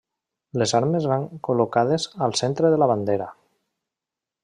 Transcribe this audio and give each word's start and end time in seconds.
Les 0.61 0.73
armes 0.79 1.05
van 1.11 1.27
col·locades 1.49 2.09
al 2.29 2.35
centre 2.43 2.75
de 2.77 2.83
la 2.85 2.91
bandera. 2.93 3.33